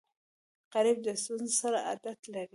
غریب 0.73 0.97
د 1.05 1.07
ستونزو 1.21 1.55
سره 1.61 1.77
عادت 1.87 2.19
لري 2.33 2.49